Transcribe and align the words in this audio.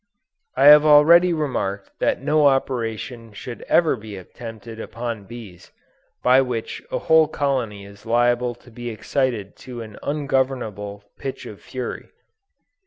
I 0.57 0.65
have 0.65 0.83
already 0.83 1.31
remarked 1.31 1.91
that 1.99 2.23
no 2.23 2.47
operation 2.47 3.33
should 3.33 3.61
ever 3.69 3.95
be 3.95 4.15
attempted 4.17 4.79
upon 4.79 5.25
bees, 5.25 5.69
by 6.23 6.41
which 6.41 6.81
a 6.91 6.97
whole 6.97 7.27
colony 7.27 7.85
is 7.85 8.03
liable 8.03 8.55
to 8.55 8.71
be 8.71 8.89
excited 8.89 9.55
to 9.57 9.83
an 9.83 9.99
ungovernable 10.01 11.03
pitch 11.19 11.45
of 11.45 11.61
fury. 11.61 12.09